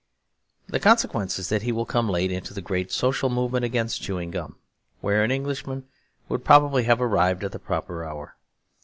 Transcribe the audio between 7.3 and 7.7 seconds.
at the